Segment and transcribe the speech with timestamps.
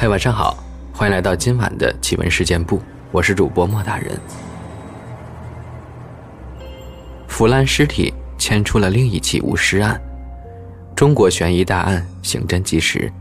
[0.00, 0.56] 嗨，晚上好，
[0.92, 4.16] 欢迎来到今晚的奇闻事件部，我是主播莫大人。
[7.26, 10.00] 腐烂尸体牵出了另一起无尸案，
[10.94, 13.12] 中国悬疑大案刑侦纪实。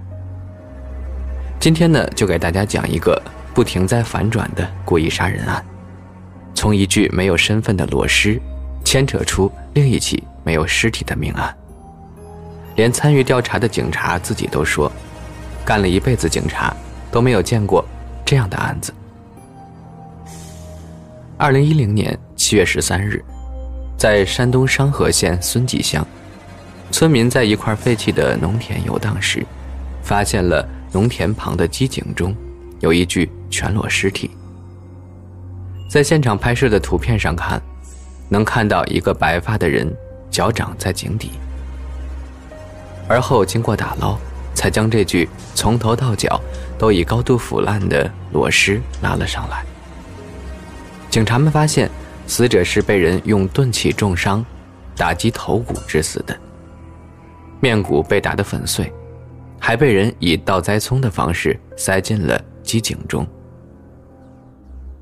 [1.60, 3.20] 今天呢，就给大家讲一个
[3.56, 5.66] 不停在反转的故意杀人案，
[6.54, 8.40] 从一具没有身份的裸尸，
[8.86, 11.58] 牵扯出另一起没有尸体的命案。
[12.76, 14.92] 连参与调查的警察自己都说，
[15.68, 16.74] 干了一辈子警察
[17.12, 17.84] 都没有见过
[18.26, 18.94] 这样的案子。
[21.38, 23.22] 二零一零年七月十三日，
[23.98, 26.08] 在山东商河县孙集乡，
[26.90, 29.46] 村民在一块废弃的农田游荡时，
[30.02, 30.66] 发现了。
[30.94, 32.34] 农田旁的机井中，
[32.80, 34.32] 有一具全裸尸体。
[35.92, 37.62] 在现场拍摄的图片上看，
[38.30, 39.94] 能看到一个白发的人
[40.32, 41.32] 脚掌在井底。
[43.06, 44.18] 而后经过打捞，
[44.68, 46.42] 才将这具从头到脚
[46.78, 49.64] 都已高度腐烂的裸尸拉了上来。
[51.10, 51.90] 警察们发现，
[52.28, 54.46] 死者是被人用钝器重伤，
[54.94, 56.38] 打击头骨致死的，
[57.62, 58.92] 面骨被打得粉碎。
[59.58, 63.26] 还被人以倒栽葱的方式塞进了机井中，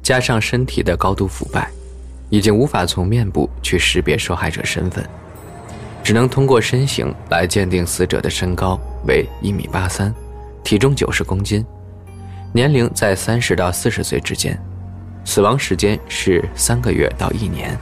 [0.03, 1.72] 加上身体的高度腐败，
[2.30, 5.03] 已经无法从面部去识别受害者身份，
[6.06, 10.14] 只能通过身形来鉴定死者的身高为一米八三，
[10.64, 11.66] 体重九十公斤，
[12.53, 14.56] 年龄在三十到四十岁之间，
[15.23, 17.75] 死亡时间是三个月到一年。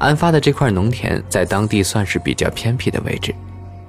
[0.00, 3.32] 案发的这块农田在当地算是比较偏僻的位置。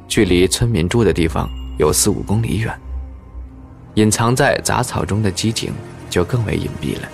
[0.08, 1.50] 距离村民住的地方
[1.80, 2.72] 有四五公里远，
[3.96, 5.74] 隐藏在杂草中的机井
[6.08, 7.10] 就更为隐蔽了。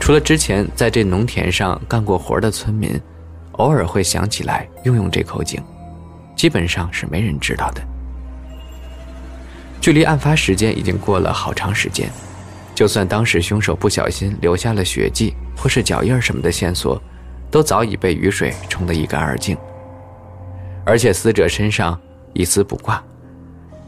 [0.00, 3.00] 除了之前在这农田上干过活的村民，
[3.56, 5.62] 偶尔会想起来用用这口井，
[6.34, 7.82] 基本上是没人知道的。
[9.80, 12.10] 距离案发时间已经过了好长时间，
[12.74, 17.00] 就算当时凶手不小心留下了血迹或是脚印什么的线索，
[17.50, 19.56] 都早已被雨水冲得一干二净。
[20.84, 21.98] 而且死者身上
[22.32, 23.02] 一丝不挂，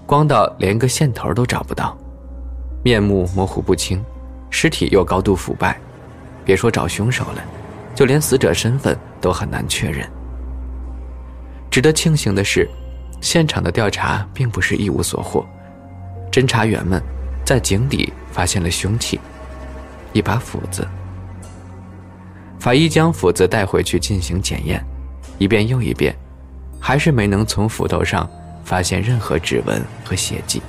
[0.07, 1.97] 光到连个线头都找不到，
[2.83, 4.05] 面目模糊不清，
[4.51, 5.79] 尸体又高度腐败，
[6.45, 7.45] 别说找凶手了，
[7.99, 10.09] 就连死者身份都很难确认。
[11.69, 12.71] 值得庆幸的是，
[13.21, 15.45] 现场的调查并不是一无所获，
[16.31, 17.03] 侦查员们
[17.45, 19.19] 在井底发现了凶器，
[20.13, 20.87] 一把斧子。
[22.61, 24.81] 法医将斧子带回去进行检验，
[25.37, 26.15] 一遍又一遍。
[26.79, 28.31] 还是没能从斧头上
[28.65, 30.63] 发现任何指纹和血迹。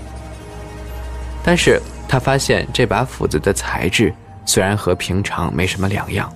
[1.43, 4.11] 但是他发现这把斧子的材质
[4.47, 6.27] 虽然和平常没什么两样，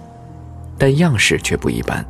[0.84, 2.06] 但样式却不一般。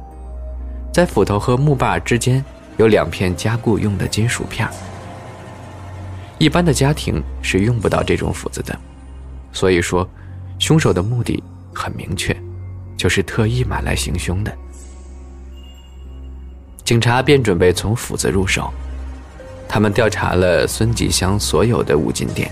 [0.91, 2.43] 在斧头和木把之间
[2.77, 4.67] 有两片加固用的金属片。
[6.39, 8.75] 一般的家庭是用不到这种斧子的，
[9.51, 10.09] 所以说，
[10.57, 12.35] 凶手的目的很明确，
[12.97, 14.51] 就是特意买来行凶的。
[16.83, 18.73] 警察便准备从斧子入手，
[19.69, 22.51] 他们调查了孙集乡所有的五金店，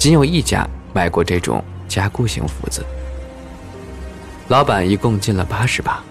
[0.00, 2.84] 仅有一家卖过这种加固型斧子。
[4.48, 6.02] 老板一共进了八十把，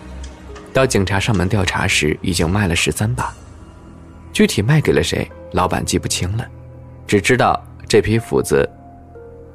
[0.72, 3.34] 到警察上门调查时，已经卖了十三把。
[4.32, 6.48] 具体卖给了谁，老板记不清了，
[7.08, 8.70] 只知道这批斧子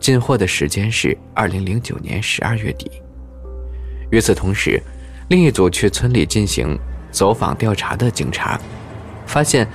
[0.01, 2.91] 进货的时间是二零零九年十二月底。
[4.11, 4.83] 与此同时，
[5.29, 6.79] 另一组去村里进行。
[7.13, 8.59] 走访调查的警察
[9.27, 9.69] 发现，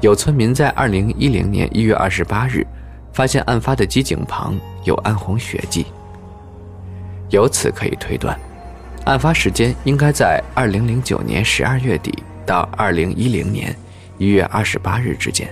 [0.00, 2.66] 有村民在二零一零年一月二十八日
[3.12, 5.86] 发现案发的机井旁有暗红血迹。
[7.30, 8.38] 由此可以推断，
[9.04, 13.76] 案发时间应该在二零零九年十二月底到二零一零年
[14.18, 15.48] 一月二十八日之间。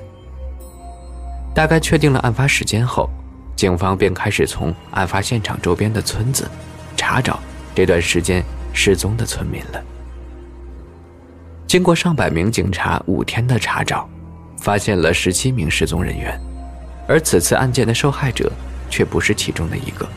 [1.54, 3.08] 大概确定了案发时间后，
[3.56, 6.48] 警方便开始从案发现场周边的村子
[6.96, 7.40] 查找
[7.74, 8.42] 这段时间
[8.72, 9.82] 失踪的村民了。
[11.66, 14.08] 经过上百名警察五天的查找，
[14.58, 16.40] 发现了十七名失踪人员，
[17.08, 18.52] 而此次案件的受害者
[18.88, 20.08] 却不是其中的一个。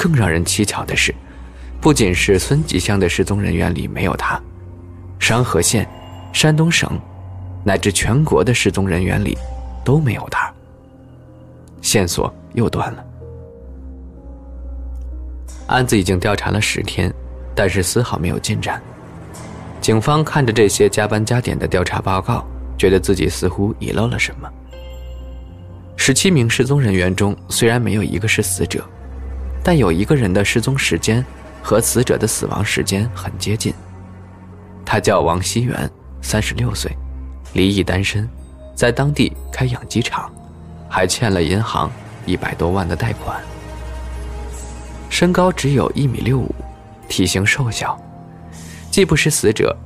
[0.00, 1.14] 更让人蹊跷的是，
[1.78, 4.40] 不仅是孙集乡的失踪人员里没有他，
[5.18, 5.86] 商河县、
[6.32, 6.98] 山东省，
[7.62, 9.36] 乃至全国的失踪人员里
[9.84, 10.50] 都没有他。
[11.82, 13.04] 线索又断了。
[15.66, 17.12] 案子已经调查了十天，
[17.54, 18.80] 但是丝毫没有进展。
[19.82, 22.42] 警方看着这些加班加点的调查报告，
[22.78, 24.50] 觉得自己似乎遗漏了什么。
[25.94, 28.82] 十七名失踪人员中，虽然没有一个是死者，
[29.62, 31.24] 但有一个人的失踪时间
[31.62, 33.72] 和死者的死亡时间很接近。
[34.84, 35.88] 他叫王熙元，
[36.22, 36.90] 三十六岁，
[37.52, 38.28] 离异单身，
[38.74, 40.30] 在当地开养鸡场，
[40.88, 41.90] 还欠了银行
[42.26, 43.40] 一百多万的贷款。
[45.08, 46.54] 身高只有一米六五，
[47.08, 48.00] 体型瘦小，
[48.90, 49.76] 既不是死者，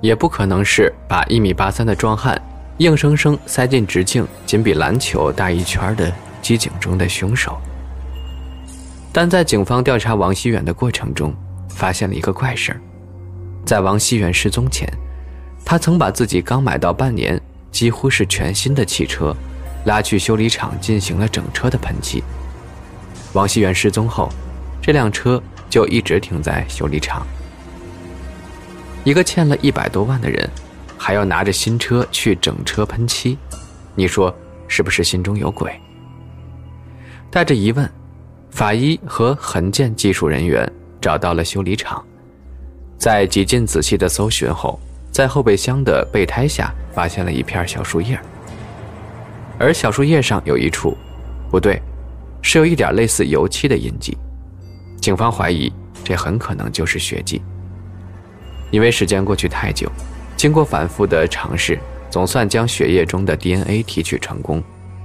[0.00, 2.40] 也不可能是把一米八三的壮汉
[2.78, 6.10] 硬生生塞进直径仅比篮球大一圈的
[6.40, 7.60] 机井中的凶手。
[9.12, 11.34] 但在警方调查王熙远的过程中，
[11.68, 12.80] 发现了一个怪事儿：
[13.64, 14.88] 在王熙远失踪前，
[15.64, 17.40] 他曾把自己刚买到半年、
[17.72, 19.34] 几乎是全新的汽车，
[19.84, 22.22] 拉去修理厂进行了整车的喷漆。
[23.32, 24.28] 王熙远失踪后，
[24.80, 27.26] 这辆车就一直停在修理厂。
[29.02, 30.48] 一个欠了一百多万的人，
[30.96, 33.36] 还要拿着新车去整车喷漆，
[33.96, 34.32] 你说
[34.68, 35.72] 是不是心中有鬼？
[37.28, 37.90] 带着疑问。
[38.50, 40.70] 法医和痕鉴技术人员
[41.00, 42.04] 找到了修理厂，
[42.98, 44.78] 在极尽仔细的搜寻后，
[45.10, 48.18] 在后备箱的备胎下发现了一片小树叶，
[49.58, 50.96] 而小树叶上有一处，
[51.50, 51.80] 不对，
[52.42, 54.16] 是有一点类似油漆的印记。
[55.00, 55.72] 警方怀疑
[56.04, 57.40] 这很可能就是血迹。
[58.70, 59.90] 因为时间过去太久，
[60.36, 61.78] 经过反复的尝试，
[62.10, 64.62] 总算将血液中的 DNA 提取成功，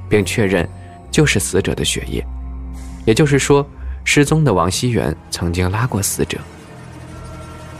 [0.10, 0.68] 并确认
[1.10, 2.26] 就是死者的血液。
[3.06, 3.66] 也就是说，
[4.04, 6.38] 失踪的王熙元曾经拉过死者。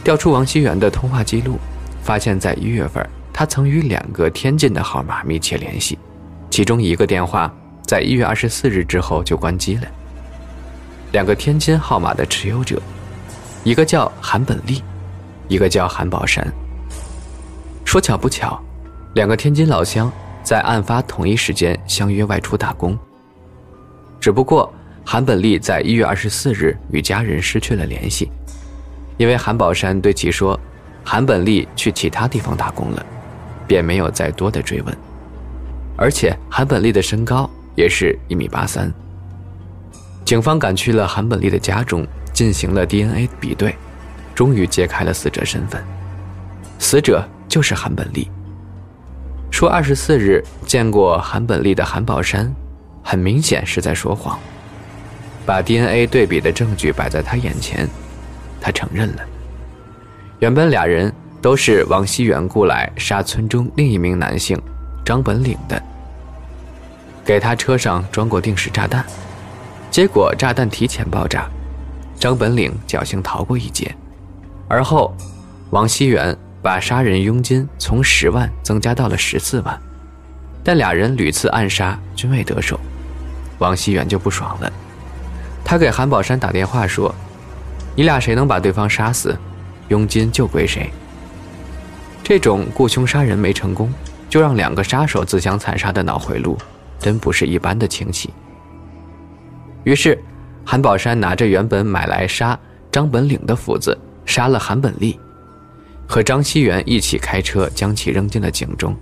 [0.02, 1.58] 调出王熙元的通话记录，
[2.02, 5.98] 发现，在一月份，他曾与两个天津的号码密切联系，
[6.48, 7.52] 其中一个电话
[7.82, 9.82] 在一月二十四日之后就关机了。
[11.10, 12.80] 两个天津号码的持有者，
[13.64, 14.80] 一个叫韩本利，
[15.48, 16.46] 一个叫韩宝山。
[17.84, 18.60] 说巧不巧，
[19.14, 20.10] 两个天津老乡
[20.44, 22.96] 在案发同一时间相约外出打工，
[24.20, 24.72] 只不过。
[25.08, 28.28] 韩本利在一月二十四日与家人失去了联系，
[29.16, 30.58] 因为韩宝山对其说，
[31.04, 33.06] 韩本利去其他地方打工了，
[33.68, 34.96] 便没有再多的追问。
[35.96, 38.92] 而且韩本利的身高也是一米八三。
[40.24, 43.76] 警方赶去了韩本利的家中，进行了 DNA 比对，
[44.34, 45.80] 终于揭开了死者身份，
[46.80, 48.28] 死者就是韩本利。
[49.52, 52.52] 说二十四日见过韩本利的韩宝山，
[53.04, 54.36] 很明显是在说谎。
[55.46, 57.88] 把 DNA 对比的证据摆在他眼前，
[58.60, 59.22] 他承认了。
[60.40, 61.10] 原本俩人
[61.40, 64.60] 都是王熙元雇来杀村中另一名男性
[65.04, 65.80] 张本岭的，
[67.24, 69.06] 给他车上装过定时炸弹，
[69.88, 71.48] 结果炸弹提前爆炸，
[72.18, 73.94] 张本岭侥幸逃过一劫。
[74.68, 75.16] 而后，
[75.70, 79.80] 王熙元把杀人佣金从十万增加到了十四万，
[80.64, 82.80] 但俩人屡次暗杀均未得手，
[83.58, 84.72] 王熙元就不爽了。
[85.68, 87.12] 他给韩宝山打电话说
[87.96, 89.36] ：“你俩谁能把对方杀死，
[89.88, 90.88] 佣金就归谁。”
[92.22, 93.92] 这种雇凶杀人没成功，
[94.28, 96.56] 就让两个杀手自相残杀的脑回路，
[97.00, 98.32] 真不是一般的清晰。
[99.82, 100.16] 于是，
[100.64, 102.56] 韩宝山拿着原本买来杀
[102.92, 105.18] 张本岭的斧子，杀了韩本利，
[106.06, 108.96] 和张熙元一起开车将其扔进了井中。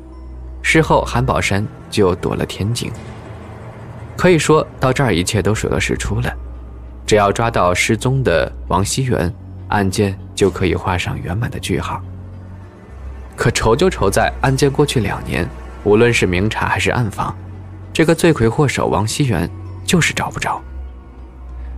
[0.63, 2.91] 事后，韩宝山就躲了天井。
[4.17, 6.35] 可以说到这儿，一切都水落石出了。
[7.07, 9.33] 只要抓到失踪的王熙元，
[9.69, 12.01] 案件就可以画上圆满的句号。
[13.37, 15.49] 可愁就愁在案件过去两年，
[15.83, 17.37] 无论是明查还是暗访，
[17.93, 19.51] 这个罪魁祸首王熙元
[19.85, 20.61] 就是找不着。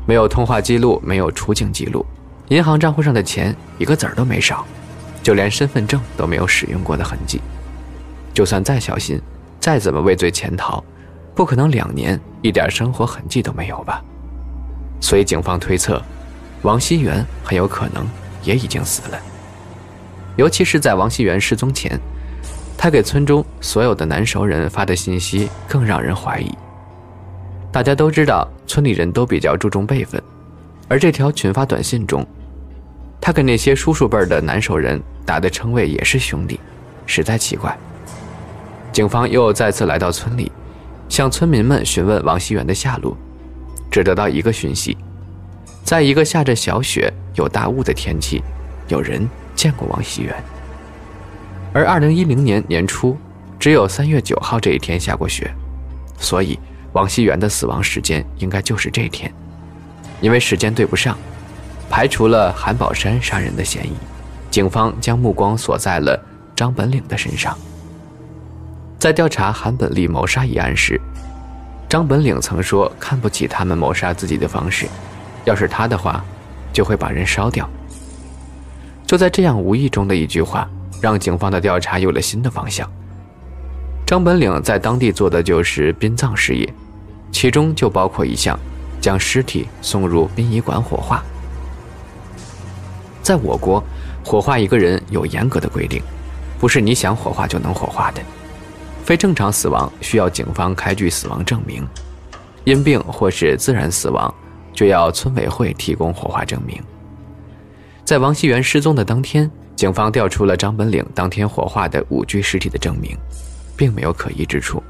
[0.06, 2.06] 没有通话记录，没有出境记录，
[2.48, 4.64] 银行账户上的钱一个子儿都没少，
[5.22, 7.40] 就连身份证都没有使用过的痕迹。
[8.32, 9.20] 就算再小心，
[9.58, 10.84] 再怎么畏罪潜逃，
[11.34, 14.04] 不可能两年一点生活痕迹都没有吧？
[15.00, 16.02] 所以，警方推测，
[16.62, 18.06] 王熙元很有可能
[18.42, 19.18] 也已经死了。
[20.36, 21.98] 尤其是在王熙元失踪前，
[22.76, 26.50] 他给村中所有的男熟人发的信息更让人怀疑。
[27.72, 30.22] 大家都知道，村里人都比较注重辈分，
[30.88, 32.26] 而这条群发短信中，
[33.20, 36.58] 他给那些叔叔辈的男熟人打的称谓也是兄弟，
[37.06, 37.76] 实在奇怪。
[38.92, 40.50] 警方又再次来到村里，
[41.08, 43.16] 向村民们询问王熙元的下落。
[43.96, 44.94] 只得到一个讯息，
[45.82, 48.42] 在一个下着小雪、有大雾的天气，
[48.88, 50.34] 有人见过王熙元。
[51.72, 53.16] 而二零一零年年初，
[53.58, 55.50] 只有三月九号这一天下过雪，
[56.18, 56.58] 所以
[56.92, 59.32] 王熙元的死亡时间应该就是这天。
[60.20, 61.16] 因为时间对不上，
[61.88, 63.94] 排除了韩宝山杀人的嫌疑，
[64.50, 66.22] 警方将目光锁在了
[66.54, 67.56] 张本岭的身上。
[68.98, 71.00] 在调查韩本利谋杀一案时。
[71.88, 74.86] 张本岭曾说看不起他们谋杀自己的方式，
[75.44, 76.24] 要是他的话，
[76.72, 77.68] 就会把人烧掉。
[79.06, 80.68] 就在这样无意中的一句话，
[81.00, 82.90] 让警方的调查有了新的方向。
[84.04, 86.68] 张本岭在当地做的就是殡葬事业，
[87.30, 88.58] 其中就包括一项，
[89.00, 91.22] 将尸体送入殡仪馆火化。
[93.22, 93.82] 在我国，
[94.24, 96.02] 火化一个人有严格的规定，
[96.58, 98.20] 不是你想火化就能火化的。
[99.06, 101.86] 非正常死亡需要警方开具死亡证明，
[102.64, 104.34] 因病或是自然死亡，
[104.72, 106.82] 就要村委会提供火化证明。
[108.04, 113.16] 在王熙元失踪的当天，警方调出了张本岭当天火化的五具尸体的证明，
[113.76, 114.82] 并没有可疑之处。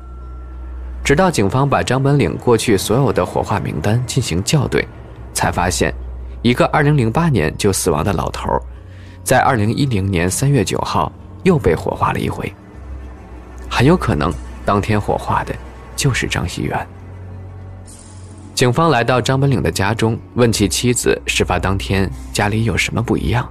[1.04, 4.88] 直到警方把张本岭过去所有的火化名单进行校对，
[5.34, 5.92] 才发现，
[6.40, 8.48] 一个2008年就死亡的老头，
[9.22, 12.50] 在2010年3月9号又被火化了一回。
[13.70, 14.32] 很有可能，
[14.64, 15.54] 当天火化的
[15.94, 16.86] 就是张熙元。
[18.54, 23.46] 警方来到张本岭的家中，问其妻子事发当天家里有什么不一样。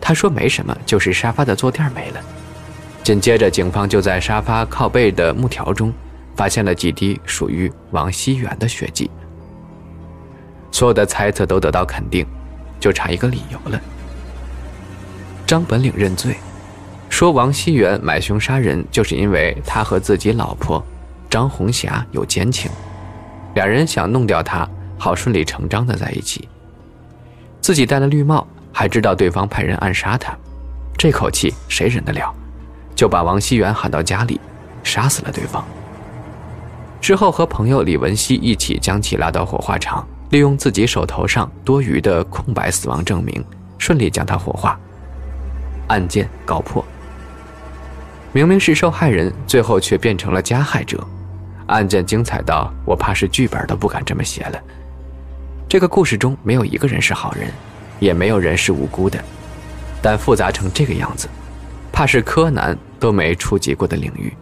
[0.00, 2.20] 他说没什么，就是沙发的坐垫没了。
[3.02, 5.92] 紧接着，警方就在沙发靠背的木条中，
[6.36, 9.10] 发现了几滴属于王熙元的血迹。
[10.70, 12.24] 所有的猜测都得到肯定，
[12.78, 13.80] 就差一个理由了。
[15.44, 16.36] 张本岭认罪。
[17.14, 20.84] 说王熙元买凶杀人，就是因为他和自己老婆
[21.30, 22.68] 张红霞有奸情，
[23.54, 24.68] 两人想弄掉他，
[24.98, 26.48] 好顺理成章的在一起。
[27.60, 30.36] 自己戴了绿帽，还知道对方派人暗杀他，
[30.98, 32.34] 这口气谁忍得了？
[32.96, 34.40] 就把王熙元喊到家里，
[34.82, 35.64] 杀死了对方。
[37.00, 43.44] 之后和朋友李文熙一起将其拉到火化场，利用自己手头上多余的空白死亡证明，
[43.78, 44.76] 顺利将他火化，
[45.86, 46.84] 案件告破。
[48.34, 50.98] 明明是受害人，最后却变成了加害者，
[51.68, 54.60] 案件精彩到我怕是剧本都不敢这么写了。
[55.68, 57.48] 这个故事中没有一个人是好人，
[58.00, 59.22] 也没有人是无辜的，
[60.02, 61.28] 但复杂成这个样子，
[61.92, 64.32] 怕是柯南都没触及过的领域。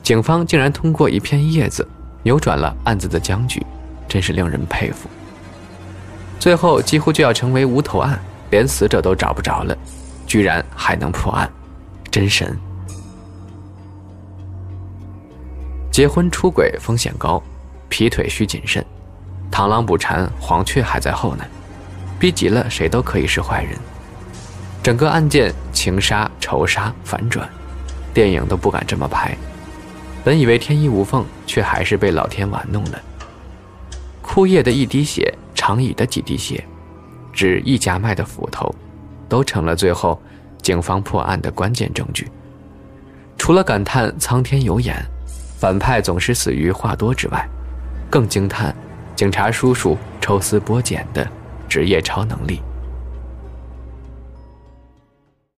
[0.00, 1.86] 警方竟然通过一片叶子
[2.22, 3.60] 扭转了案子的僵局，
[4.06, 5.10] 真是令人佩服。
[6.38, 8.16] 最后几乎就要成为无头案，
[8.50, 9.76] 连死者都找不着了，
[10.24, 11.50] 居然还能破案，
[12.08, 12.56] 真神！
[15.92, 17.40] 结婚出轨风险高，
[17.90, 18.82] 劈腿需谨慎，
[19.50, 21.44] 螳螂捕蝉，黄雀还在后呢。
[22.18, 23.78] 逼急了，谁都可以是坏人。
[24.82, 27.46] 整个案件情杀、仇杀、反转，
[28.14, 29.36] 电影都不敢这么拍。
[30.24, 32.98] 本以为天衣无缝，却还是被老天玩弄了。
[34.22, 36.64] 枯叶的一滴血，长椅的几滴血，
[37.34, 38.74] 指一家卖的斧头，
[39.28, 40.18] 都成了最后
[40.62, 42.30] 警方破案的关键证据。
[43.36, 44.96] 除了感叹苍天有眼。
[45.62, 47.48] 反派总是死于话多之外，
[48.10, 48.74] 更惊叹
[49.14, 51.24] 警察叔叔抽丝剥茧的
[51.68, 52.60] 职业超能力。